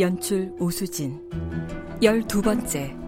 연출 0.00 0.50
오수진. 0.58 1.20
열두 2.02 2.40
번째 2.40 2.99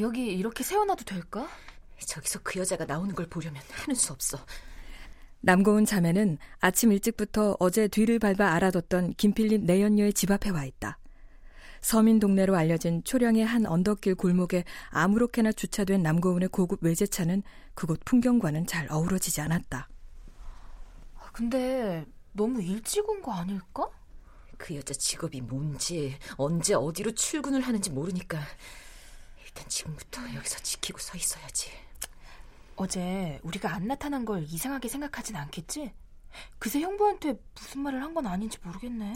여기 0.00 0.26
이렇게 0.26 0.62
세워놔도 0.62 1.04
될까? 1.04 1.48
저기서 1.98 2.40
그 2.42 2.58
여자가 2.60 2.84
나오는 2.84 3.14
걸 3.14 3.26
보려면 3.26 3.62
하는 3.70 3.94
수 3.94 4.12
없어. 4.12 4.38
남고은 5.40 5.84
자매는 5.86 6.38
아침 6.58 6.92
일찍부터 6.92 7.56
어제 7.60 7.88
뒤를 7.88 8.18
밟아 8.18 8.52
알아뒀던 8.52 9.14
김필립 9.14 9.62
내연녀의 9.64 10.12
집 10.12 10.30
앞에 10.30 10.50
와 10.50 10.64
있다. 10.64 10.98
서민 11.80 12.18
동네로 12.18 12.56
알려진 12.56 13.04
초량의 13.04 13.44
한 13.46 13.64
언덕길 13.64 14.16
골목에 14.16 14.64
아무렇게나 14.90 15.52
주차된 15.52 16.02
남고은의 16.02 16.48
고급 16.48 16.82
외제차는 16.82 17.42
그곳 17.74 18.00
풍경과는 18.04 18.66
잘 18.66 18.90
어우러지지 18.90 19.40
않았다. 19.40 19.88
아, 21.14 21.30
근데 21.32 22.04
너무 22.32 22.60
일찍 22.60 23.08
온 23.08 23.22
거 23.22 23.32
아닐까? 23.32 23.88
그 24.58 24.74
여자 24.74 24.94
직업이 24.94 25.40
뭔지 25.40 26.16
언제 26.36 26.74
어디로 26.74 27.12
출근을 27.12 27.60
하는지 27.60 27.90
모르니까 27.90 28.40
일단 29.56 29.68
지금부터 29.70 30.34
여기서 30.34 30.58
지키고 30.58 30.98
서 30.98 31.16
있어야지. 31.16 31.70
어제 32.76 33.40
우리가 33.42 33.72
안 33.74 33.86
나타난 33.88 34.26
걸 34.26 34.42
이상하게 34.44 34.88
생각하진 34.88 35.34
않겠지? 35.36 35.92
그새 36.58 36.80
형부한테 36.80 37.34
무슨 37.54 37.80
말을 37.80 38.02
한 38.02 38.12
건 38.12 38.26
아닌지 38.26 38.58
모르겠네. 38.62 39.14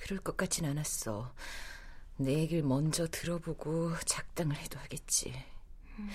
그럴 0.00 0.18
것 0.18 0.36
같진 0.36 0.64
않았어. 0.64 1.32
내 2.16 2.32
얘기를 2.34 2.64
먼저 2.64 3.06
들어보고 3.06 3.92
작당을 4.04 4.56
해도 4.56 4.78
하겠지. 4.80 5.32
음. 5.98 6.10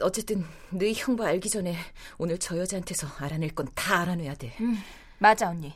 어쨌든 0.00 0.44
너희 0.70 0.94
형부 0.94 1.24
알기 1.24 1.50
전에 1.50 1.76
오늘 2.18 2.38
저 2.38 2.56
여자한테서 2.56 3.08
알아낼 3.18 3.54
건 3.54 3.66
다 3.74 4.00
알아내야 4.00 4.34
돼. 4.36 4.56
음, 4.60 4.82
맞아 5.18 5.50
언니. 5.50 5.74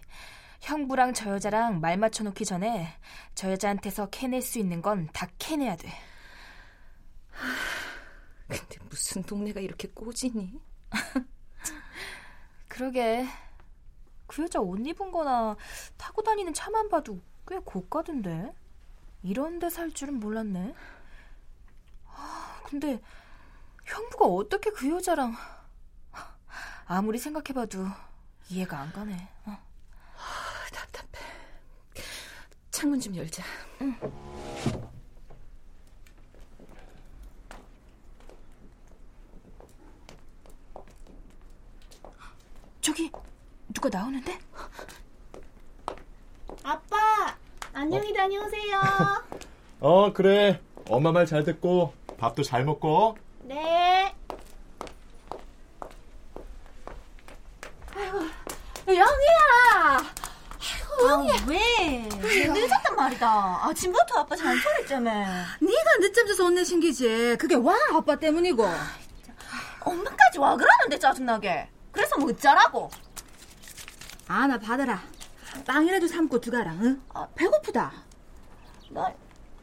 형부랑 0.62 1.12
저 1.14 1.30
여자랑 1.32 1.80
말 1.80 1.96
맞춰놓기 1.98 2.44
전에 2.46 2.94
저 3.34 3.50
여자한테서 3.50 4.08
캐낼 4.10 4.40
수 4.42 4.58
있는 4.58 4.80
건 4.80 5.06
다 5.12 5.28
캐내야 5.38 5.76
돼. 5.76 5.90
근데 8.48 8.78
무슨 8.88 9.22
동네가 9.22 9.60
이렇게 9.60 9.88
꼬지니? 9.88 10.60
그러게. 12.68 13.26
그 14.26 14.42
여자 14.42 14.60
옷 14.60 14.78
입은 14.86 15.10
거나 15.10 15.56
타고 15.96 16.22
다니는 16.22 16.54
차만 16.54 16.88
봐도 16.88 17.20
꽤 17.46 17.58
고가던데. 17.58 18.54
이런 19.22 19.58
데 19.58 19.68
살 19.68 19.90
줄은 19.90 20.18
몰랐네. 20.20 20.74
아, 22.06 22.62
근데 22.64 23.00
형부가 23.84 24.24
어떻게 24.26 24.70
그 24.70 24.88
여자랑 24.90 25.36
아무리 26.86 27.18
생각해봐도 27.18 27.86
이해가 28.48 28.78
안 28.78 28.92
가네. 28.92 29.28
어. 29.46 29.50
아, 29.52 30.70
답답해. 30.72 31.24
창문 32.70 32.98
좀 33.00 33.14
열자. 33.16 33.42
응. 33.82 34.39
저기 42.80 43.10
누가 43.72 43.88
나오는데? 43.88 44.38
아빠 46.62 46.96
안녕히 47.72 48.12
다녀오세요. 48.12 48.80
어 49.80 50.12
그래 50.12 50.60
엄마 50.88 51.12
말 51.12 51.26
잘 51.26 51.44
듣고 51.44 51.92
밥도 52.18 52.42
잘 52.42 52.64
먹고. 52.64 53.16
네. 53.42 54.14
아이고 57.96 58.18
영희야. 58.88 59.96
아이고 60.58 61.08
영희. 61.08 61.30
아, 61.30 61.46
왜? 61.46 62.06
늦었단 62.52 62.96
말이다. 62.96 63.66
아침부터 63.68 64.20
아빠 64.20 64.36
잔소리했자며. 64.36 65.10
네가 65.60 65.96
늦잠 66.00 66.26
자서 66.26 66.44
혼내신 66.44 66.80
기지. 66.80 67.36
그게 67.38 67.54
와 67.54 67.74
아빠 67.94 68.16
때문이고. 68.16 68.64
엄마까지 69.80 70.38
와 70.38 70.56
그러는데 70.56 70.98
짜증나게. 70.98 71.68
그래서 71.92 72.16
뭐 72.18 72.30
어쩌라고? 72.30 72.90
아, 74.28 74.46
나 74.46 74.58
받아라. 74.58 75.02
빵이라도 75.66 76.06
삶고 76.06 76.40
들어가라, 76.40 76.72
응? 76.74 77.02
아, 77.12 77.26
배고프다. 77.34 77.92
나 78.90 79.12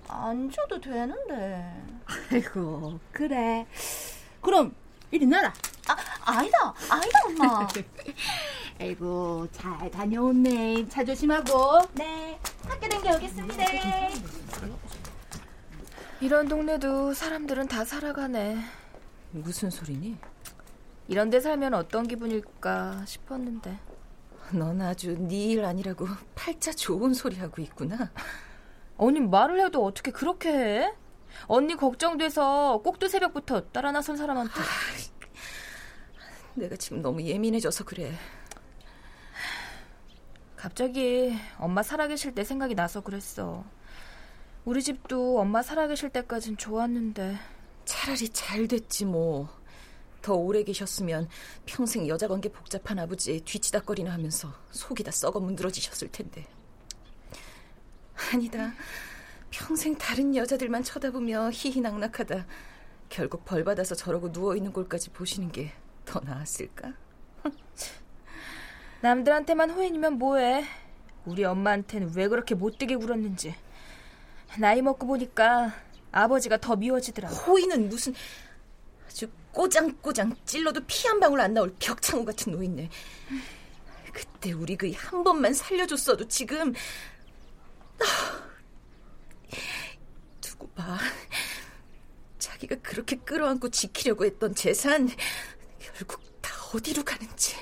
안 0.10 0.50
줘도 0.50 0.80
되는데. 0.80 1.84
아이고, 2.32 2.98
그래. 3.12 3.66
그럼, 4.42 4.74
이리 5.12 5.26
나라. 5.26 5.54
아, 5.88 5.96
아니다. 6.32 6.74
아니다, 6.90 7.20
엄마. 7.26 7.68
아이고, 8.80 9.48
잘 9.52 9.92
다녀온네. 9.92 10.88
차 10.88 11.04
조심하고. 11.04 11.82
네. 11.94 12.40
학교 12.66 12.88
댕겨 12.88 13.16
오겠습니다. 13.18 13.64
이런 16.22 16.48
동네도 16.48 17.14
사람들은 17.14 17.68
다 17.68 17.84
살아가네. 17.84 18.58
무슨 19.32 19.70
소리니? 19.70 20.18
이런 21.08 21.30
데 21.30 21.40
살면 21.40 21.74
어떤 21.74 22.08
기분일까 22.08 23.06
싶었는데. 23.06 23.78
넌 24.54 24.82
아주 24.82 25.18
네 25.18 25.48
일 25.52 25.66
아니라고 25.66 26.08
팔자 26.36 26.74
좋은 26.74 27.14
소리 27.14 27.38
하고 27.38 27.62
있구나. 27.62 28.12
언니 28.98 29.20
말을 29.20 29.60
해도 29.66 29.86
어떻게 29.86 30.12
그렇게 30.12 30.50
해? 30.50 30.94
언니 31.48 31.76
걱정돼서 31.76 32.82
꼭두 32.84 33.08
새벽부터 33.08 33.70
따라 33.72 33.92
나선 33.92 34.18
사람한테. 34.18 34.54
내가 36.56 36.76
지금 36.76 37.02
너무 37.02 37.22
예민해져서 37.22 37.84
그래. 37.86 38.14
갑자기 40.56 41.38
엄마 41.60 41.84
살아계실 41.84 42.34
때 42.34 42.44
생각이 42.44 42.74
나서 42.74 43.02
그랬어. 43.02 43.64
우리 44.66 44.82
집도 44.82 45.40
엄마 45.40 45.62
살아계실 45.62 46.10
때까진 46.10 46.58
좋았는데. 46.58 47.38
차라리 47.86 48.30
잘 48.30 48.68
됐지 48.68 49.06
뭐. 49.06 49.48
더 50.22 50.34
오래 50.34 50.64
계셨으면 50.64 51.28
평생 51.66 52.08
여자 52.08 52.28
관계 52.28 52.50
복잡한 52.50 53.00
아버지의 53.00 53.42
뒤치다거리나 53.42 54.12
하면서 54.12 54.54
속이 54.72 55.04
다 55.04 55.12
썩어 55.12 55.40
문드러지셨을 55.40 56.10
텐데. 56.12 56.46
아니다. 58.34 58.74
평생 59.50 59.96
다른 59.98 60.36
여자들만 60.36 60.84
쳐다보며 60.84 61.52
희희낙낙하다. 61.54 62.46
결국 63.10 63.46
벌 63.46 63.64
받아서 63.64 63.96
저러고 63.96 64.32
누워 64.32 64.56
있는 64.56 64.74
꼴까지 64.74 65.12
보시는 65.12 65.52
게 65.52 65.72
더 66.08 66.22
나았을까? 66.22 66.94
남들한테만 69.02 69.70
호인이면 69.70 70.14
뭐해. 70.14 70.64
우리 71.26 71.44
엄마한테는 71.44 72.14
왜 72.16 72.28
그렇게 72.30 72.56
못되게 72.56 72.96
굴었는지. 72.96 73.54
나이 74.58 74.82
먹고 74.82 75.06
보니까 75.06 75.74
아버지가 76.12 76.58
더 76.58 76.76
미워지더라. 76.78 77.30
호의는 77.30 77.90
무슨 77.90 78.16
꼬장꼬장 79.62 80.36
찔러도 80.46 80.82
피 80.86 81.08
한 81.08 81.20
방울 81.20 81.42
안 81.42 81.54
나올 81.56 81.74
벽창호 81.80 82.26
같은 82.26 82.52
노인네. 82.54 82.90
그때 84.14 84.52
우리 84.52 84.76
그 84.76 84.92
한 84.94 85.24
번만 85.24 85.52
살려줬어도 85.54 86.28
지금 86.28 86.74
아, 88.00 88.44
두고 90.42 90.68
봐. 90.70 91.00
자기가 92.38 92.76
그렇게 92.84 93.16
끌어안고 93.16 93.70
지키려고 93.70 94.26
했던 94.26 94.54
재산 94.54 95.10
결국 95.80 96.22
다 96.42 96.54
어디로 96.74 97.04
가는지. 97.04 97.56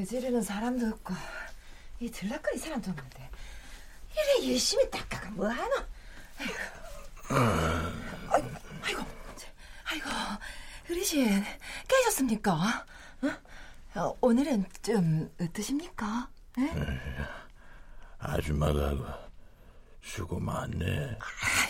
의지르는 0.00 0.42
사람도 0.42 0.86
없고 0.86 1.14
이 2.00 2.10
들락거리 2.10 2.58
사람도 2.58 2.90
없는데 2.90 3.30
이래 4.12 4.50
열심히 4.50 4.90
닦아가 4.90 5.30
뭐하노? 5.30 5.74
아이고, 6.38 6.58
아이고, 8.30 8.48
아이고, 8.82 9.04
아이고, 9.84 10.08
어르신 10.90 11.44
깨셨습니까? 11.86 12.52
어? 13.22 14.00
어, 14.00 14.16
오늘은 14.20 14.64
좀 14.82 15.30
어떠십니까? 15.40 16.28
에? 16.58 16.70
아줌마가 18.18 19.28
수고 20.02 20.40
많네. 20.40 21.18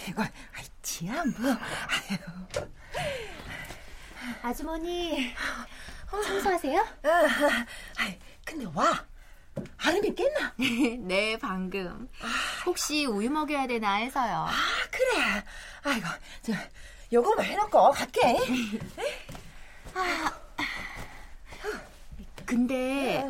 아이고, 0.07 0.23
아이, 0.23 0.65
지안 0.83 1.35
뭐. 1.37 1.51
아이고. 1.51 2.71
아주머니, 4.43 5.35
청소하세요? 6.11 6.81
아, 7.05 8.15
근데 8.45 8.67
와. 8.75 9.05
아름이 9.79 10.15
깼나? 10.15 10.55
네, 11.07 11.39
방금. 11.39 12.09
혹시 12.67 13.05
우유 13.07 13.31
먹여야 13.31 13.67
되나 13.67 13.95
해서요. 13.97 14.47
아, 14.49 14.53
그래. 14.91 15.45
아이고, 15.83 16.07
저, 16.43 16.53
요거만 17.13 17.45
해놓고 17.45 17.91
갈게. 17.91 18.37
아, 19.95 20.33
근데 22.47 23.25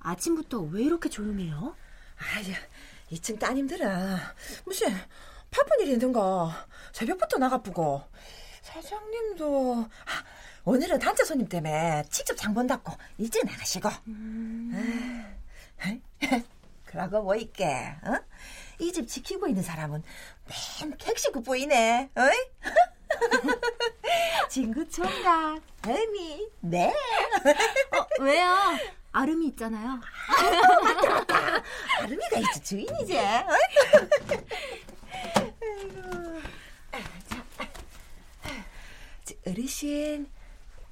아침부터 0.00 0.60
왜 0.60 0.82
이렇게 0.84 1.08
조용해요? 1.08 1.74
아이, 2.18 2.54
2층 3.12 3.38
따님들은 3.38 4.16
무슨 4.64 4.88
바쁜 5.50 5.80
일이 5.80 5.92
있는가 5.92 6.66
새벽부터 6.92 7.38
나가쁘고 7.38 8.02
사장님도 8.62 9.88
아, 10.06 10.24
오늘은 10.64 10.98
단체 10.98 11.24
손님 11.24 11.46
때문에 11.48 12.04
직접 12.10 12.34
장본 12.36 12.66
닫고 12.66 12.92
일찍 13.18 13.44
나가시고 13.44 13.88
음. 14.06 15.36
그러고 16.86 17.22
뭐 17.22 17.34
있게 17.36 17.66
어? 17.66 18.18
이 18.78 18.90
집 18.92 19.06
지키고 19.06 19.46
있는 19.46 19.62
사람은 19.62 20.02
맨 20.80 20.96
객식구 20.96 21.42
보이네 21.42 22.08
어이? 22.16 22.50
친구 24.48 24.88
총각 24.88 25.60
애미 25.86 26.48
네 26.60 26.88
어, 26.88 28.06
왜요? 28.22 28.48
아름이 29.12 29.46
있잖아요. 29.48 30.00
맞다, 30.82 31.08
맞다. 31.10 31.62
아름이가 32.00 32.38
이제 32.38 32.60
주인이지. 32.64 33.16
아이고. 33.16 33.50
자, 39.24 39.34
어르신, 39.46 40.28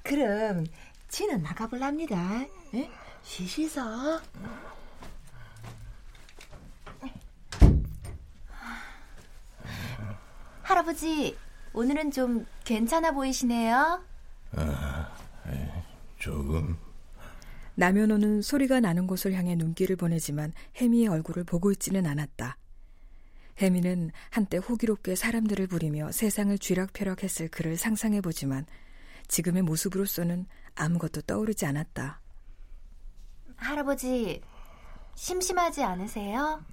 그럼 0.03 0.65
지는 1.07 1.41
나가볼랍니다. 1.41 2.45
예? 2.75 2.91
쉬시서. 3.23 4.21
할아버지, 10.61 11.37
오늘은 11.73 12.11
좀 12.11 12.45
괜찮아 12.63 13.11
보이시네요. 13.11 14.03
아, 14.55 15.15
조금. 16.17 16.77
남현호는 17.75 18.41
소리가 18.41 18.79
나는 18.79 19.07
곳을 19.07 19.33
향해 19.33 19.55
눈길을 19.55 19.95
보내지만 19.95 20.53
혜미의 20.79 21.07
얼굴을 21.07 21.43
보고 21.43 21.71
있지는 21.71 22.05
않았다. 22.05 22.57
혜미는 23.61 24.11
한때 24.29 24.57
호기롭게 24.57 25.15
사람들을 25.15 25.67
부리며 25.67 26.11
세상을 26.11 26.57
쥐락펴락했을 26.57 27.49
그를 27.49 27.77
상상해보지만 27.77 28.65
지금의 29.27 29.63
모습으로서는 29.63 30.45
아무것도 30.75 31.21
떠오르지 31.21 31.65
않았다. 31.65 32.21
할아버지, 33.55 34.41
심심하지 35.15 35.83
않으세요? 35.83 36.63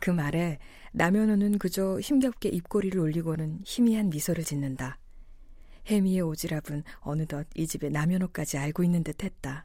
그 0.00 0.10
말에 0.10 0.58
남현호는 0.92 1.58
그저 1.58 2.00
힘겹게 2.00 2.48
입꼬리를 2.48 2.98
올리고는 2.98 3.62
희미한 3.64 4.10
미소를 4.10 4.44
짓는다. 4.44 4.98
혜미의 5.86 6.22
오지랖은 6.22 6.82
어느덧 7.00 7.46
이 7.54 7.66
집의 7.66 7.90
남현호까지 7.90 8.58
알고 8.58 8.84
있는 8.84 9.02
듯 9.02 9.22
했다. 9.22 9.64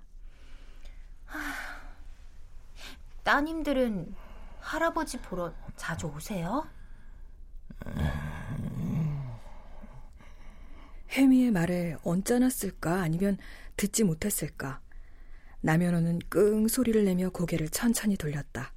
따님들은 3.24 4.14
할아버지 4.60 5.18
보러 5.22 5.54
자주 5.76 6.08
오세요? 6.08 6.68
혜미의 11.14 11.52
말에 11.52 11.96
언짢았을까 12.04 13.02
아니면 13.02 13.38
듣지 13.78 14.04
못했을까. 14.04 14.82
남현호는 15.62 16.20
끙 16.30 16.68
소리를 16.68 17.06
내며 17.06 17.30
고개를 17.30 17.70
천천히 17.70 18.18
돌렸다. 18.18 18.74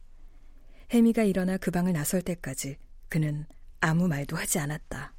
혜미가 0.92 1.24
일어나 1.24 1.56
그 1.56 1.70
방을 1.70 1.92
나설 1.92 2.22
때까지 2.22 2.76
그는 3.08 3.46
아무 3.80 4.06
말도 4.06 4.36
하지 4.36 4.58
않았다. 4.58 5.15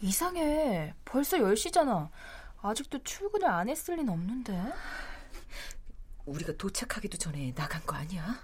이상해. 0.00 0.94
벌써 1.04 1.36
10시잖아. 1.38 2.08
아직도 2.62 3.02
출근을 3.02 3.48
안 3.48 3.68
했을 3.68 3.96
리는 3.96 4.12
없는데. 4.12 4.72
우리가 6.26 6.52
도착하기도 6.56 7.18
전에 7.18 7.52
나간 7.54 7.82
거 7.86 7.96
아니야? 7.96 8.36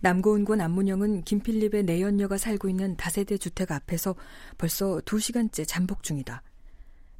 남고은군 0.00 0.60
안문영은 0.60 1.22
김필립의 1.24 1.84
내연녀가 1.84 2.36
살고 2.36 2.68
있는 2.68 2.96
다세대 2.96 3.38
주택 3.38 3.72
앞에서 3.72 4.14
벌써 4.58 5.00
두 5.04 5.18
시간째 5.18 5.64
잠복 5.64 6.02
중이다. 6.02 6.42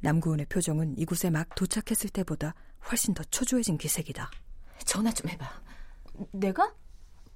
남고은의 0.01 0.45
표정은 0.47 0.97
이곳에 0.97 1.29
막 1.29 1.53
도착했을 1.55 2.09
때보다 2.11 2.53
훨씬 2.89 3.13
더 3.13 3.23
초조해진 3.23 3.77
기색이다. 3.77 4.29
전화 4.85 5.11
좀 5.11 5.29
해봐. 5.29 5.49
내가? 6.31 6.73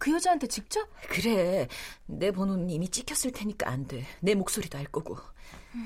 그 0.02 0.12
여자한테 0.12 0.48
직접? 0.48 0.90
그래. 1.10 1.68
내 2.08 2.32
번호는 2.32 2.72
이미 2.72 2.90
찍혔을 2.90 3.34
테니까 3.34 3.70
안 3.70 3.86
돼. 3.86 4.04
내 4.20 4.34
목소리도 4.34 4.76
알 4.76 4.86
거고. 4.86 5.16
음. 5.76 5.86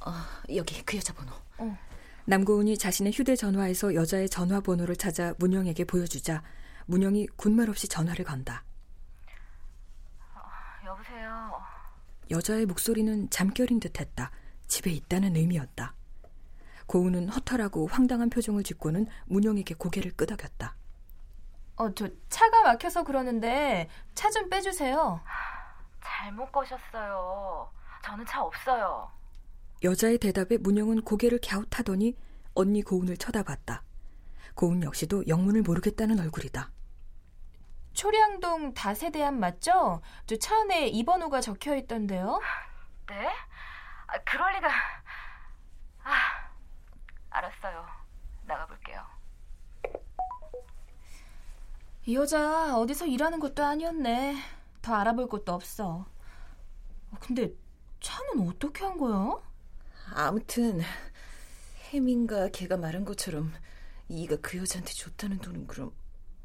어, 0.00 0.12
여기 0.54 0.82
그 0.84 0.98
여자 0.98 1.14
번호. 1.14 1.32
어. 1.56 1.78
남고은이 2.26 2.76
자신의 2.76 3.14
휴대전화에서 3.14 3.94
여자의 3.94 4.28
전화번호를 4.28 4.96
찾아 4.96 5.32
문영에게 5.38 5.84
보여주자 5.84 6.42
문영이 6.84 7.28
군말 7.36 7.70
없이 7.70 7.88
전화를 7.88 8.26
건다. 8.26 8.62
어, 10.34 10.40
여보세요. 10.84 11.54
여자의 12.30 12.66
목소리는 12.66 13.30
잠결인 13.30 13.80
듯했다. 13.80 14.30
집에 14.68 14.90
있다는 14.90 15.36
의미였다. 15.36 15.94
고은은 16.86 17.28
허탈하고 17.28 17.86
황당한 17.88 18.30
표정을 18.30 18.62
짓고는 18.62 19.06
문영에게 19.26 19.74
고개를 19.74 20.12
끄덕였다. 20.12 20.76
어, 21.76 21.92
저 21.94 22.08
차가 22.28 22.62
막혀서 22.62 23.04
그러는데 23.04 23.88
차 24.14 24.30
좀 24.30 24.48
빼주세요. 24.48 25.20
잘못 26.02 26.50
거셨어요. 26.52 27.70
저는 28.04 28.24
차 28.26 28.42
없어요. 28.42 29.10
여자의 29.82 30.18
대답에 30.18 30.56
문영은 30.58 31.02
고개를 31.02 31.40
갸웃하더니 31.46 32.16
언니 32.54 32.82
고은을 32.82 33.16
쳐다봤다. 33.18 33.82
고은 34.54 34.82
역시도 34.84 35.26
영문을 35.28 35.62
모르겠다는 35.62 36.18
얼굴이다. 36.20 36.70
초량동 37.92 38.74
다세대암 38.74 39.38
맞죠? 39.38 40.00
저 40.26 40.36
차 40.38 40.56
안에 40.60 40.88
이 40.88 41.04
번호가 41.04 41.40
적혀 41.40 41.76
있던데요. 41.76 42.40
네? 43.08 43.28
아, 44.06 44.18
그럴 44.24 44.54
리가. 44.54 44.68
아, 46.04 46.12
알았어요. 47.36 47.86
나가볼게요. 48.46 49.04
이 52.06 52.14
여자 52.14 52.78
어디서 52.78 53.06
일하는 53.06 53.40
것도 53.40 53.64
아니었네. 53.64 54.36
더 54.80 54.94
알아볼 54.94 55.28
것도 55.28 55.52
없어. 55.52 56.06
근데 57.20 57.52
차는 58.00 58.48
어떻게 58.48 58.84
한 58.84 58.96
거야? 58.96 59.40
아무튼 60.14 60.80
혜민과 61.92 62.48
걔가 62.48 62.76
말한 62.76 63.04
것처럼 63.04 63.52
이가 64.08 64.36
그 64.40 64.58
여자한테 64.58 64.92
줬다는 64.92 65.38
돈은 65.38 65.66
그럼 65.66 65.92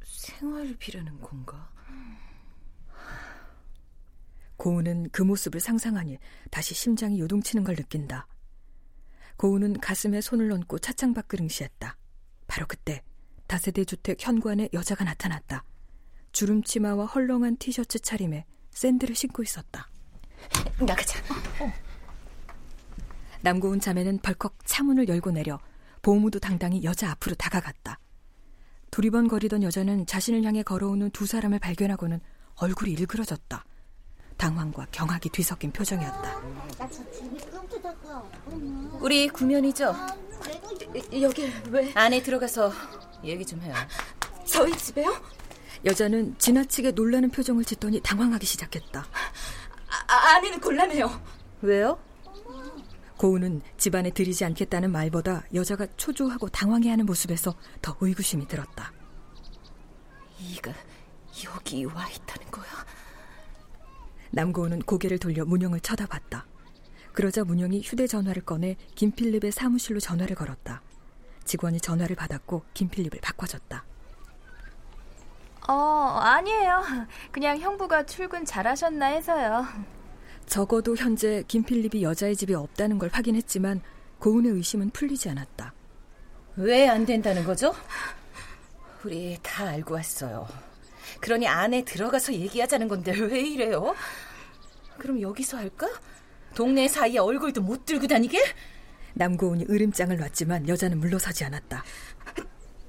생활비라는 0.03 1.21
건가? 1.21 1.69
고은은 4.57 5.09
그 5.11 5.21
모습을 5.21 5.59
상상하니 5.59 6.19
다시 6.49 6.73
심장이 6.73 7.19
요동치는 7.19 7.63
걸 7.63 7.75
느낀다. 7.75 8.27
고은은 9.41 9.79
가슴에 9.79 10.21
손을 10.21 10.51
얹고 10.51 10.77
차창 10.77 11.15
밖을 11.15 11.41
응시했다. 11.41 11.97
바로 12.45 12.67
그때 12.67 13.01
다세대 13.47 13.85
주택 13.85 14.23
현관에 14.23 14.69
여자가 14.71 15.03
나타났다. 15.03 15.63
주름 16.31 16.61
치마와 16.61 17.07
헐렁한 17.07 17.57
티셔츠 17.57 17.97
차림에 17.97 18.45
샌들을 18.69 19.15
신고 19.15 19.41
있었다. 19.41 19.89
나가자. 20.79 21.19
어. 21.59 21.73
남고은 23.41 23.79
자매는 23.79 24.19
벌컥 24.19 24.57
차문을 24.63 25.07
열고 25.07 25.31
내려 25.31 25.59
보무도 26.03 26.37
당당히 26.37 26.83
여자 26.83 27.09
앞으로 27.09 27.33
다가갔다. 27.33 27.97
두리번거리던 28.91 29.63
여자는 29.63 30.05
자신을 30.05 30.43
향해 30.43 30.61
걸어오는 30.61 31.09
두 31.09 31.25
사람을 31.25 31.57
발견하고는 31.57 32.21
얼굴이 32.57 32.91
일그러졌다. 32.91 33.65
당황과 34.37 34.85
경악이 34.91 35.29
뒤섞인 35.29 35.71
표정이었다. 35.71 36.41
우리 38.99 39.27
구면이죠? 39.29 39.95
여기 41.21 41.51
왜? 41.69 41.91
안에 41.95 42.21
들어가서 42.21 42.71
얘기 43.23 43.45
좀 43.45 43.61
해요. 43.61 43.73
저희 44.45 44.75
집에요? 44.75 45.13
여자는 45.85 46.37
지나치게 46.37 46.91
놀라는 46.91 47.29
표정을 47.31 47.63
짓더니 47.65 48.01
당황하기 48.01 48.45
시작했다. 48.45 49.05
아, 50.07 50.35
아내는 50.35 50.59
곤란해요. 50.59 51.21
왜요? 51.61 51.99
고은은 53.17 53.61
집안에 53.77 54.09
들이지 54.09 54.45
않겠다는 54.45 54.91
말보다 54.91 55.43
여자가 55.53 55.87
초조하고 55.95 56.49
당황해하는 56.49 57.05
모습에서 57.05 57.55
더 57.81 57.95
의구심이 57.99 58.47
들었다. 58.47 58.91
이가 60.39 60.73
여기 61.45 61.85
와 61.85 62.07
있다는 62.09 62.49
거야? 62.49 62.65
남고은은 64.31 64.79
고개를 64.83 65.19
돌려 65.19 65.45
문영을 65.45 65.79
쳐다봤다. 65.81 66.47
그러자 67.13 67.43
문영이 67.43 67.81
휴대전화를 67.81 68.43
꺼내 68.43 68.77
김필립의 68.95 69.51
사무실로 69.51 69.99
전화를 69.99 70.35
걸었다. 70.35 70.81
직원이 71.43 71.79
전화를 71.79 72.15
받았고 72.15 72.63
김필립을 72.73 73.19
바꿔줬다. 73.21 73.83
어, 75.67 75.73
아니에요. 75.73 76.81
그냥 77.31 77.57
형부가 77.59 78.05
출근 78.05 78.45
잘하셨나 78.45 79.07
해서요. 79.07 79.65
적어도 80.45 80.95
현재 80.95 81.43
김필립이 81.47 82.03
여자의 82.03 82.35
집에 82.35 82.53
없다는 82.55 82.97
걸 82.97 83.09
확인했지만 83.11 83.81
고은의 84.19 84.51
의심은 84.53 84.89
풀리지 84.91 85.29
않았다. 85.29 85.73
왜 86.57 86.87
안 86.87 87.05
된다는 87.05 87.43
거죠? 87.45 87.73
우리 89.03 89.37
다 89.41 89.67
알고 89.67 89.93
왔어요. 89.95 90.47
그러니 91.21 91.47
안에 91.47 91.83
들어가서 91.85 92.33
얘기하자는 92.33 92.87
건데 92.87 93.11
왜 93.17 93.39
이래요? 93.41 93.95
그럼 94.97 95.21
여기서 95.21 95.57
할까? 95.57 95.87
동네 96.55 96.87
사이에 96.87 97.19
얼굴도 97.19 97.61
못 97.61 97.85
들고 97.85 98.07
다니게? 98.07 98.41
남고은이 99.13 99.65
으름장을 99.69 100.15
놨지만 100.15 100.67
여자는 100.67 100.99
물러서지 100.99 101.43
않았다. 101.45 101.83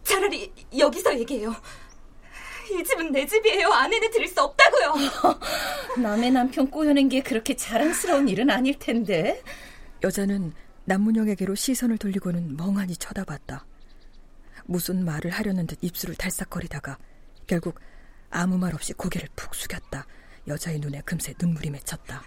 차라리 0.05 0.53
여기서 0.77 1.19
얘기해요. 1.19 1.55
이 2.71 2.85
집은 2.85 3.13
내 3.13 3.27
집이에요. 3.27 3.69
아내는 3.69 4.11
들을 4.11 4.27
수 4.29 4.41
없다고요. 4.43 4.95
남의 6.03 6.31
남편 6.31 6.71
꼬여낸 6.71 7.09
게 7.09 7.21
그렇게 7.23 7.55
자랑스러운 7.55 8.29
일은 8.29 8.51
아닐 8.51 8.79
텐데. 8.79 9.43
여자는 10.03 10.53
남문영에게로 10.85 11.55
시선을 11.55 11.99
돌리고는 11.99 12.57
멍하니 12.57 12.97
쳐다봤다. 12.97 13.67
무슨 14.65 15.05
말을 15.05 15.31
하려는 15.31 15.67
듯 15.67 15.79
입술을 15.83 16.15
달싹거리다가 16.15 16.99
결국 17.47 17.81
아무 18.31 18.59
말 18.59 18.75
없이 18.75 18.93
고개를 18.93 19.29
푹 19.37 19.55
숙였다. 19.55 20.07
여자의 20.49 20.79
눈에 20.79 21.03
금세 21.05 21.35
눈물이 21.41 21.71
맺혔다. 21.71 22.23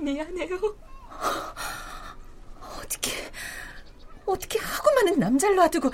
미안해요. 0.00 0.58
어떻게 2.78 3.30
어떻게 4.26 4.58
하고 4.58 4.90
많은 4.94 5.18
남자를 5.18 5.56
놔두고 5.56 5.90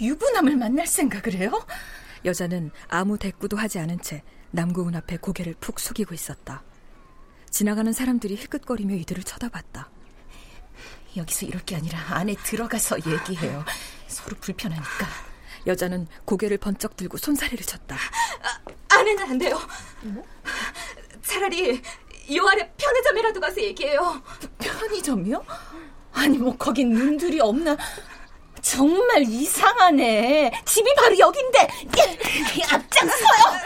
유부남을 0.00 0.56
만날 0.56 0.86
생각을 0.86 1.34
해요? 1.34 1.66
여자는 2.24 2.70
아무 2.88 3.18
대꾸도 3.18 3.56
하지 3.56 3.78
않은 3.78 4.00
채 4.00 4.22
남고은 4.50 4.94
앞에 4.96 5.16
고개를 5.18 5.54
푹 5.60 5.80
숙이고 5.80 6.14
있었다. 6.14 6.62
지나가는 7.50 7.92
사람들이 7.92 8.36
힐끗거리며 8.36 8.94
이들을 8.96 9.22
쳐다봤다. 9.24 9.90
여기서 11.16 11.46
이럴 11.46 11.62
게 11.62 11.76
아니라 11.76 11.98
안에 12.14 12.34
들어가서 12.44 12.98
얘기해요. 12.98 13.64
서로 14.06 14.36
불편하니까. 14.40 15.06
여자는 15.66 16.06
고개를 16.24 16.58
번쩍 16.58 16.96
들고 16.96 17.18
손사래를 17.18 17.64
쳤다. 17.64 17.96
아, 17.96 18.96
아내는 18.96 19.30
안 19.30 19.38
돼요. 19.38 19.58
뭐? 20.02 20.24
차라리 21.22 21.82
요 22.36 22.46
아래 22.48 22.70
편의점이라도 22.76 23.40
가서 23.40 23.60
얘기해요. 23.60 24.22
편의점이요? 24.58 25.44
아니 26.12 26.38
뭐 26.38 26.56
거긴 26.56 26.90
눈들이 26.90 27.40
없나? 27.40 27.76
정말 28.62 29.22
이상하네. 29.22 30.52
집이 30.64 30.94
바로 30.94 31.18
여긴데 31.18 31.68
앞장서요. 32.72 33.60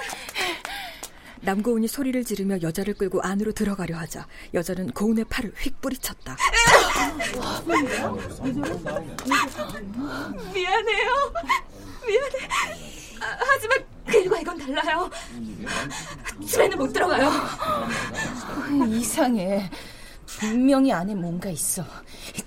남고은이 1.41 1.89
소리를 1.89 2.25
지르며 2.25 2.63
여자를 2.63 2.95
끌고 2.95 3.21
안으로 3.21 3.53
들어가려 3.53 3.99
하자 3.99 4.27
여자는 4.55 4.93
고은의 4.93 5.27
팔을 5.29 5.53
휙 5.59 5.79
뿌리쳤다. 5.81 6.37
미안해요. 10.55 11.33
미안해. 12.07 12.94
달라요. 14.65 15.11
집에는 16.47 16.79
못 16.79 16.93
들어가요. 16.93 17.31
이상해. 18.89 19.71
분명히 20.27 20.93
안에 20.93 21.15
뭔가 21.15 21.51
있어. 21.51 21.85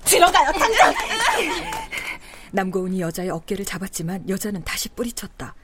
들어가요, 0.03 0.51
당장! 0.51 0.93
남고은이 2.51 3.01
여자의 3.01 3.29
어깨를 3.29 3.65
잡았지만 3.65 4.27
여자는 4.29 4.63
다시 4.63 4.89
뿌리쳤다. 4.89 5.55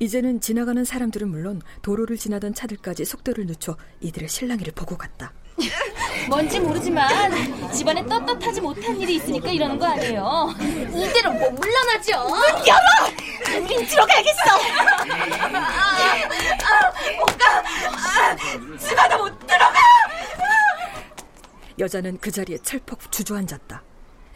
이제는 0.00 0.40
지나가는 0.40 0.84
사람들은 0.84 1.28
물론 1.28 1.60
도로를 1.82 2.16
지나던 2.16 2.54
차들까지 2.54 3.04
속도를 3.04 3.46
늦춰 3.46 3.76
이들의 4.00 4.28
실랑이를 4.28 4.72
보고 4.72 4.96
갔다. 4.96 5.32
뭔지 6.28 6.58
모르지만 6.58 7.72
집안에 7.72 8.04
떳떳하지 8.06 8.60
못한 8.60 8.96
일이 9.00 9.16
있으니까 9.16 9.50
이러는 9.50 9.78
거 9.78 9.86
아니에요. 9.86 10.54
이대로 10.92 11.32
뭐 11.32 11.50
물러나죠. 11.50 12.28
문 12.28 12.40
열어! 12.66 13.62
우린 13.62 13.86
들어가야겠어. 13.86 14.40
아, 15.52 15.64
아, 16.64 16.92
못 17.18 17.38
가. 17.38 17.62
아, 17.92 18.36
집 18.78 18.98
안에 18.98 19.16
못 19.16 19.46
들어가. 19.46 19.74
여자는 21.78 22.18
그 22.20 22.30
자리에 22.30 22.58
철퍽 22.58 23.10
주저앉았다. 23.12 23.82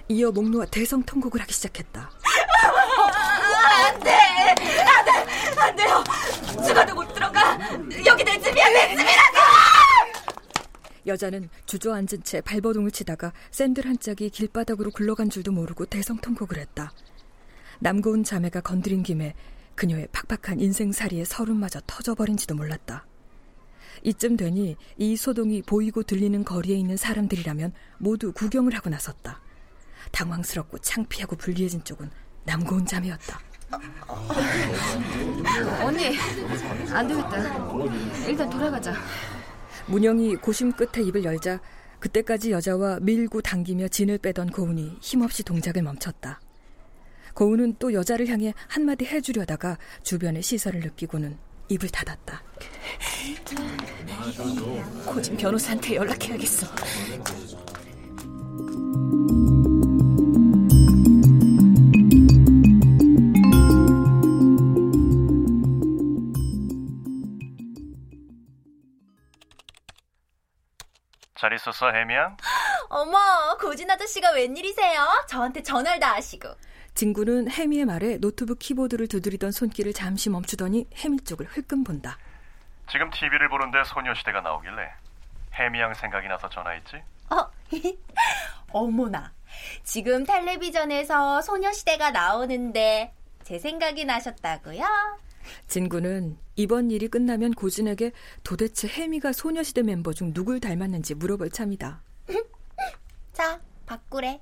이어 0.09 0.31
목 0.31 0.49
놓아 0.49 0.65
대성통곡을 0.67 1.41
하기 1.43 1.53
시작했다. 1.53 2.11
안 3.87 4.01
돼! 4.01 4.13
안 4.13 5.05
돼! 5.05 5.61
안 5.61 5.77
돼요! 5.77 6.05
죽어도 6.67 6.95
못 6.95 7.13
들어가! 7.13 7.59
여기 8.07 8.25
내 8.25 8.39
집이야, 8.41 8.69
내 8.71 8.89
집이라고! 8.97 9.48
여자는 11.07 11.49
주저앉은 11.67 12.23
채 12.25 12.41
발버둥을 12.41 12.91
치다가 12.91 13.33
샌들 13.51 13.87
한 13.87 13.99
짝이 13.99 14.31
길바닥으로 14.31 14.91
굴러간 14.91 15.31
줄도 15.31 15.53
모르고 15.53 15.87
대성통곡을 15.87 16.59
했다. 16.59 16.93
남고운 17.81 18.25
자매가 18.25 18.61
건드린 18.61 19.03
김에 19.03 19.35
그녀의 19.75 20.09
팍팍한 20.13 20.61
인생살이의 20.61 21.25
서름마저 21.25 21.81
터져버린지도 21.87 22.55
몰랐다. 22.55 23.07
이쯤 24.03 24.37
되니 24.37 24.77
이 24.97 25.17
소동이 25.17 25.63
보이고 25.63 26.03
들리는 26.03 26.45
거리에 26.45 26.77
있는 26.77 26.97
사람들이라면 26.97 27.73
모두 27.99 28.33
구경을 28.33 28.75
하고 28.75 28.91
나섰다. 28.91 29.41
당황스럽고 30.13 30.79
창피하고 30.79 31.37
불리해진 31.37 31.85
쪽은 31.85 32.11
남고운 32.45 32.87
자매였다. 32.87 33.41
언니, 35.83 36.17
안 36.91 37.07
되겠다. 37.07 38.27
일단 38.27 38.51
돌아가자. 38.51 38.95
문영이 39.89 40.37
고심 40.37 40.73
끝에 40.73 41.05
입을 41.07 41.25
열자 41.25 41.61
그때까지 41.99 42.53
여자와 42.53 43.01
밀고 43.01 43.41
당기며 43.41 43.89
진을 43.89 44.19
빼던 44.19 44.51
고운이 44.51 44.99
힘없이 45.01 45.43
동작을 45.43 45.83
멈췄다. 45.83 46.41
고운은 47.35 47.77
또 47.79 47.93
여자를 47.93 48.29
향해 48.29 48.53
한마디 48.69 49.05
해주려다가 49.05 49.79
주변의 50.03 50.43
시선을 50.43 50.81
느끼고는 50.81 51.37
입을 51.69 51.89
닫았다. 51.89 52.43
고진 55.07 55.37
변호사한테 55.37 55.97
연락해야겠어. 55.97 56.67
잘 71.39 71.53
있었어, 71.53 71.93
혜미야? 71.93 72.37
어머, 72.89 73.57
고진 73.61 73.89
아저씨가 73.89 74.33
웬일이세요? 74.33 75.25
저한테 75.29 75.63
전화를 75.63 76.01
다 76.01 76.15
하시고. 76.15 76.49
진구는 76.95 77.49
혜미의 77.49 77.85
말에 77.85 78.19
노트북 78.19 78.59
키보드를 78.59 79.07
두드리던 79.07 79.53
손길을 79.53 79.93
잠시 79.93 80.31
멈추더니 80.31 80.89
혜미 80.97 81.21
쪽을 81.21 81.47
흘끔 81.47 81.85
본다. 81.85 82.19
지금 82.91 83.09
TV를 83.11 83.49
보는데 83.49 83.85
소녀시대가 83.85 84.41
나오길래 84.41 84.91
혜미 85.55 85.79
양 85.81 85.95
생각이 85.95 86.27
나서 86.27 86.49
전화했지? 86.49 86.97
어, 87.31 87.49
어머나. 88.73 89.33
지금 89.85 90.25
텔레비전에서 90.25 91.43
소녀시대가 91.43 92.11
나오는데 92.11 93.15
제 93.45 93.61
생각이 93.61 94.05
나셨다고요? 94.07 94.85
진구는 95.67 96.39
이번 96.57 96.91
일이 96.91 97.09
끝나면 97.09 97.53
고진에게 97.53 98.13
도대체 98.45 98.89
혜미가 98.89 99.33
소녀시대 99.33 99.83
멤버 99.83 100.13
중 100.13 100.33
누굴 100.33 100.61
닮았는지 100.61 101.15
물어볼 101.15 101.51
참이다. 101.51 102.01
자, 103.33 103.61
바꾸래. 103.87 104.41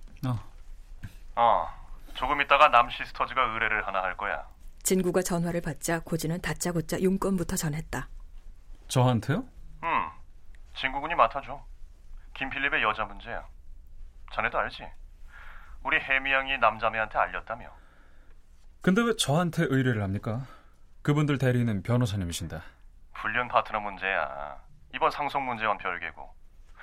어, 1.38 1.66
조금 2.14 2.40
있다가 2.40 2.68
남시스터즈가 2.68 3.52
의뢰를 3.52 3.86
하나 3.86 4.02
할 4.02 4.16
거야. 4.16 4.46
진구가 4.82 5.22
전화를 5.22 5.60
받자 5.60 6.00
고진은 6.00 6.40
다짜고짜 6.40 7.02
용건부터 7.02 7.56
전했다. 7.56 8.08
저한테요? 8.88 9.44
응, 9.84 10.10
진구군이 10.80 11.14
맡아줘. 11.14 11.62
김필립의 12.34 12.82
여자 12.82 13.04
문제야. 13.04 13.46
자네도 14.32 14.56
알지? 14.58 14.84
우리 15.84 15.98
혜미 15.98 16.32
양이 16.32 16.56
남자매한테 16.58 17.18
알렸다며. 17.18 17.70
근데 18.80 19.02
왜 19.02 19.14
저한테 19.16 19.64
의뢰를 19.64 20.02
합니까? 20.02 20.46
그분들 21.06 21.38
대리는 21.38 21.84
변호사님이신데. 21.84 22.60
불륜 23.14 23.46
파트너 23.46 23.78
문제야. 23.78 24.60
이번 24.92 25.12
상속 25.12 25.40
문제와는 25.40 25.78
별개고. 25.78 26.34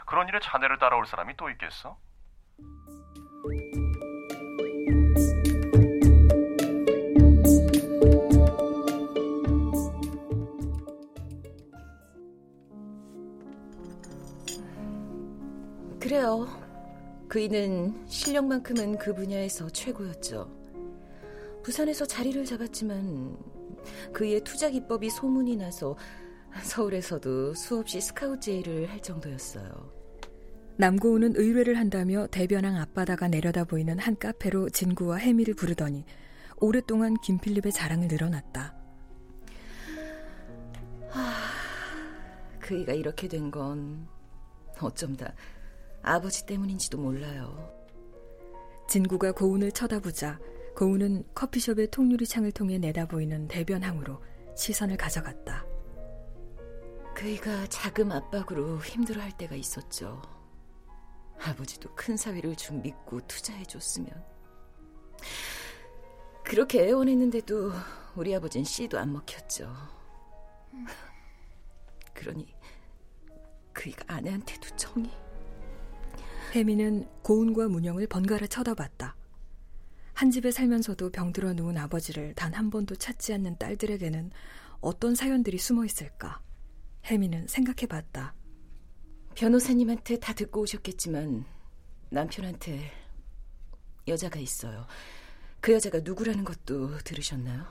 그런 0.05 0.29
일에 0.29 0.39
자네를 0.41 0.77
따라올 0.79 1.05
사람이 1.05 1.35
또 1.35 1.49
있겠어? 1.49 1.97
그래요. 15.99 16.47
그이는 17.27 18.07
실력만큼은 18.07 18.99
그 18.99 19.13
분야에서 19.13 19.69
최고였죠. 19.69 20.49
부산에서 21.61 22.05
자리를 22.05 22.45
잡았지만 22.45 23.62
그의 24.11 24.41
투자 24.41 24.69
기법이 24.69 25.09
소문이 25.09 25.55
나서 25.57 25.95
서울에서도 26.61 27.53
수없이 27.55 27.99
스카우트 28.01 28.41
제의를 28.41 28.89
할 28.89 29.01
정도였어요. 29.01 29.91
남고은은 30.77 31.33
의뢰를 31.35 31.77
한다며 31.77 32.27
대변항 32.27 32.77
앞바다가 32.77 33.27
내려다 33.27 33.63
보이는 33.63 33.97
한 33.99 34.17
카페로 34.17 34.69
진구와 34.69 35.17
혜미를 35.17 35.53
부르더니 35.53 36.05
오랫동안 36.57 37.15
김필립의 37.21 37.71
자랑을 37.71 38.07
늘어놨다. 38.07 38.75
하, 41.09 41.33
그이가 42.59 42.93
이렇게 42.93 43.27
된 43.27 43.51
건 43.51 44.07
어쩜 44.81 45.15
다 45.15 45.33
아버지 46.01 46.45
때문인지도 46.45 46.97
몰라요. 46.97 47.71
진구가 48.89 49.31
고운을 49.33 49.71
쳐다보자 49.71 50.39
고운은 50.75 51.23
커피숍의 51.35 51.91
통유리 51.91 52.25
창을 52.25 52.51
통해 52.51 52.77
내다보이는 52.79 53.47
대변항으로 53.47 54.21
시선을 54.55 54.97
가져갔다. 54.97 55.65
그이가 57.13 57.67
자금 57.67 58.11
압박으로 58.11 58.79
힘들어할 58.79 59.37
때가 59.37 59.55
있었죠. 59.55 60.21
아버지도 61.39 61.93
큰 61.93 62.17
사위를 62.17 62.55
좀 62.55 62.81
믿고 62.81 63.21
투자해줬으면. 63.27 64.09
그렇게 66.43 66.87
애원했는데도 66.87 67.71
우리 68.15 68.33
아버진 68.35 68.63
씨도 68.63 68.97
안 68.97 69.13
먹혔죠. 69.13 69.71
그러니 72.13 72.53
그이가 73.73 74.05
아내한테도 74.07 74.75
정이. 74.75 75.11
혜미는 76.53 77.07
고운과 77.21 77.67
문영을 77.67 78.07
번갈아 78.07 78.47
쳐다봤다. 78.47 79.15
한 80.23 80.31
집에 80.31 80.51
살면서도 80.51 81.09
병들어 81.11 81.51
누운 81.51 81.77
아버지를 81.77 82.33
단 82.33 82.53
한 82.53 82.69
번도 82.69 82.95
찾지 82.95 83.33
않는 83.33 83.57
딸들에게는 83.57 84.31
어떤 84.79 85.15
사연들이 85.15 85.57
숨어 85.57 85.83
있을까? 85.83 86.39
혜미는 87.03 87.47
생각해 87.47 87.87
봤다. 87.89 88.33
변호사님한테 89.35 90.19
다 90.19 90.31
듣고 90.31 90.61
오셨겠지만 90.61 91.43
남편한테 92.09 92.89
여자가 94.07 94.39
있어요. 94.39 94.87
그 95.59 95.73
여자가 95.73 95.99
누구라는 95.99 96.45
것도 96.45 96.99
들으셨나요? 96.99 97.65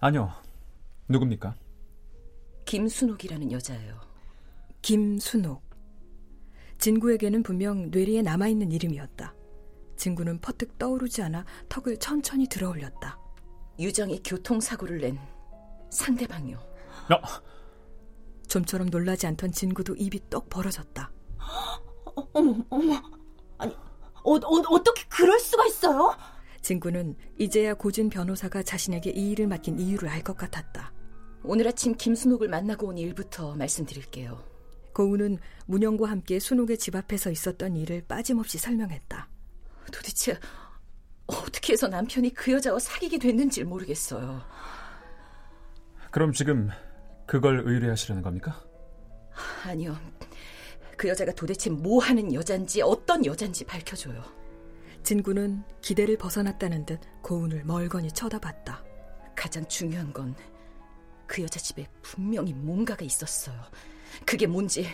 아니요. 0.00 0.32
누굽니까? 1.08 1.54
김순옥이라는 2.64 3.52
여자예요. 3.52 4.00
김순옥. 4.80 5.62
진구에게는 6.78 7.42
분명 7.42 7.90
뇌리에 7.90 8.22
남아있는 8.22 8.72
이름이었다. 8.72 9.34
진구는 10.00 10.40
퍼뜩 10.40 10.78
떠오르지 10.78 11.20
않아 11.20 11.44
턱을 11.68 11.98
천천히 11.98 12.48
들어 12.48 12.70
올렸다. 12.70 13.18
유정이 13.78 14.22
교통사고를 14.24 14.98
낸 14.98 15.18
상대방이요. 15.90 16.56
야! 16.56 17.20
좀처럼 18.48 18.88
놀라지 18.88 19.26
않던 19.26 19.52
진구도 19.52 19.94
입이 19.96 20.30
떡 20.30 20.48
벌어졌다. 20.48 21.12
어, 22.16 22.28
어머, 22.32 22.64
어머. 22.70 23.02
아니, 23.58 23.74
어, 24.24 24.36
어, 24.36 24.62
어떻게 24.70 25.04
그럴 25.10 25.38
수가 25.38 25.66
있어요? 25.66 26.16
진구는 26.62 27.14
이제야 27.38 27.74
고진 27.74 28.08
변호사가 28.08 28.62
자신에게 28.62 29.10
이 29.10 29.32
일을 29.32 29.48
맡긴 29.48 29.78
이유를 29.78 30.08
알 30.08 30.22
것 30.22 30.34
같았다. 30.34 30.94
오늘 31.44 31.68
아침 31.68 31.94
김순옥을 31.94 32.48
만나고 32.48 32.86
온 32.86 32.96
일부터 32.96 33.54
말씀드릴게요. 33.54 34.42
고우는 34.94 35.38
문영과 35.66 36.08
함께 36.08 36.38
순옥의 36.38 36.78
집 36.78 36.96
앞에서 36.96 37.30
있었던 37.30 37.76
일을 37.76 38.06
빠짐없이 38.08 38.56
설명했다. 38.56 39.28
도대체 39.90 40.38
어떻게 41.26 41.72
해서 41.72 41.88
남편이 41.88 42.34
그 42.34 42.52
여자와 42.52 42.78
사귀게 42.78 43.18
됐는지 43.18 43.64
모르겠어요. 43.64 44.42
그럼 46.10 46.32
지금 46.32 46.70
그걸 47.26 47.62
의뢰하시려는 47.64 48.22
겁니까? 48.22 48.60
아니요. 49.64 49.96
그 50.96 51.08
여자가 51.08 51.32
도대체 51.32 51.70
뭐 51.70 52.02
하는 52.02 52.34
여잔지 52.34 52.82
어떤 52.82 53.24
여잔지 53.24 53.64
밝혀줘요. 53.64 54.22
진구는 55.02 55.62
기대를 55.80 56.18
벗어났다는 56.18 56.84
듯 56.84 57.00
고운을 57.22 57.64
멀거니 57.64 58.12
쳐다봤다. 58.12 58.84
가장 59.34 59.66
중요한 59.66 60.12
건 60.12 60.34
그 61.30 61.42
여자 61.42 61.60
집에 61.60 61.86
분명히 62.02 62.52
뭔가가 62.52 63.04
있었어요. 63.04 63.56
그게 64.26 64.48
뭔지 64.48 64.84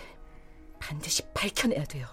반드시 0.78 1.22
밝혀내야 1.32 1.84
돼요. 1.86 2.06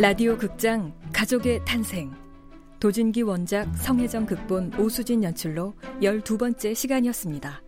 라디오 0.00 0.38
극장 0.38 0.92
가족의 1.12 1.64
탄생 1.64 2.14
도진기 2.78 3.22
원작 3.22 3.66
성혜정 3.76 4.26
극본 4.26 4.74
오수진 4.78 5.24
연출로 5.24 5.74
12번째 6.00 6.74
시간이었습니다. 6.74 7.60